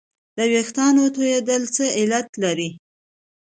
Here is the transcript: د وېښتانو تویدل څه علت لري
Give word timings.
د 0.37 0.39
وېښتانو 0.51 1.03
تویدل 1.15 1.63
څه 1.75 1.85
علت 1.97 2.29
لري 2.43 2.69